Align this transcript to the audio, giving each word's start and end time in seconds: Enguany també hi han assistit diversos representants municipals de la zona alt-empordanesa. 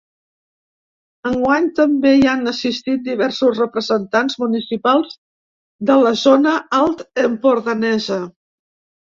Enguany 1.31 1.67
també 1.79 2.13
hi 2.19 2.23
han 2.31 2.51
assistit 2.53 3.03
diversos 3.09 3.61
representants 3.63 4.39
municipals 4.45 5.15
de 5.91 5.99
la 6.07 6.15
zona 6.25 6.55
alt-empordanesa. 6.81 8.23